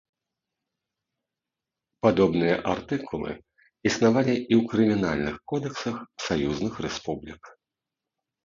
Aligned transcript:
Падобныя 2.05 2.55
артыкулы 2.73 3.31
існавалі 3.91 4.33
і 4.39 4.41
ў 4.59 4.61
крымінальных 4.73 5.35
кодэксах 5.53 5.95
саюзных 6.31 6.73
рэспублік. 6.89 7.41